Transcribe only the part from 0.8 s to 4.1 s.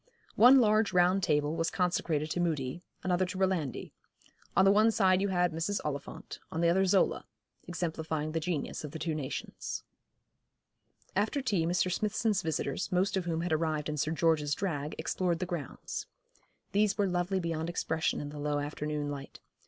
round table was consecrated to Mudie, another to Rolandi.